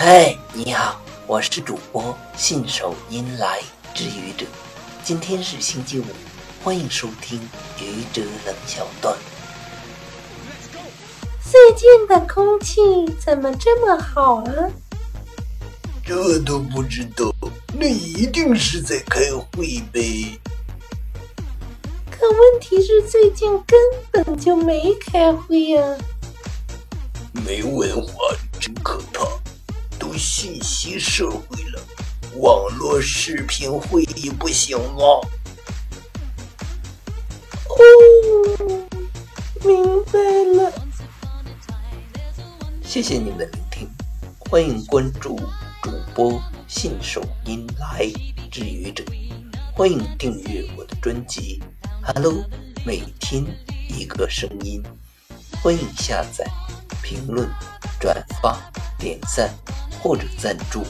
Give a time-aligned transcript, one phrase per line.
[0.00, 3.60] 嗨，你好，我是主播信手拈来
[3.92, 4.46] 之愚者。
[5.02, 6.04] 今天是星期五，
[6.62, 7.40] 欢迎收听
[7.80, 9.18] 愚者冷小段。
[11.42, 12.80] 最近的空气
[13.18, 14.70] 怎么这么好啊？
[16.04, 17.34] 这都不知道，
[17.74, 20.38] 那一定是在开会呗。
[22.08, 23.76] 可问题是，最近根
[24.12, 25.82] 本就没开会呀。
[27.32, 28.12] 没文化
[28.60, 29.37] 真可怕，都
[30.40, 31.82] 信息社会了，
[32.36, 35.02] 网络视频会议不行吗？
[37.66, 37.76] 哦，
[39.64, 40.20] 明白
[40.54, 40.72] 了。
[42.84, 43.90] 谢谢你们的聆听，
[44.38, 45.40] 欢迎关注
[45.82, 48.08] 主播信手拈来
[48.48, 49.02] 之愚者，
[49.74, 51.60] 欢迎订阅我的专辑。
[52.00, 52.44] Hello，
[52.86, 53.44] 每天
[53.88, 54.80] 一个声音，
[55.60, 56.48] 欢迎下载、
[57.02, 57.50] 评论、
[57.98, 58.56] 转发、
[59.00, 59.52] 点赞
[60.00, 60.82] 或者赞助。